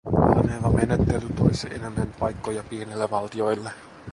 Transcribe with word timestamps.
Aleneva 0.25 0.69
menettely 0.75 1.33
toisi 1.41 1.67
enemmän 1.79 2.15
paikkoja 2.19 2.63
pienille 2.69 3.11
valtioille. 3.11 3.71